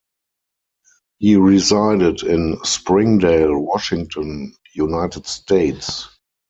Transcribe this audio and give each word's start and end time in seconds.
He 1.19 1.35
resided 1.35 2.23
in 2.23 2.57
Springdale, 2.63 3.59
Washington, 3.59 4.55
United 4.73 5.27
States. 5.27 6.07